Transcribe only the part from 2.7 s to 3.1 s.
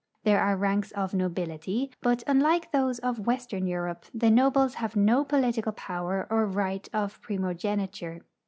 those